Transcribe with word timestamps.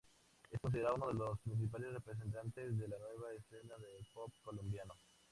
Es 0.49 0.59
considerado 0.59 0.95
uno 0.95 1.07
de 1.09 1.13
los 1.13 1.39
principales 1.41 1.93
representantes 1.93 2.75
de 2.75 2.87
la 2.87 2.97
nueva 2.97 3.35
escena 3.35 3.77
de 3.77 4.03
pop 4.15 4.31
colombiano. 4.43 4.95